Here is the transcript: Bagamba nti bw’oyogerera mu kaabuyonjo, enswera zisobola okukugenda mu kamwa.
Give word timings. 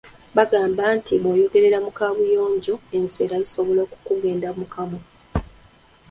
Bagamba 0.37 0.83
nti 0.97 1.13
bw’oyogerera 1.21 1.77
mu 1.85 1.91
kaabuyonjo, 1.97 2.73
enswera 2.97 3.35
zisobola 3.43 3.79
okukugenda 3.87 4.47
mu 4.57 4.65
kamwa. 4.73 5.01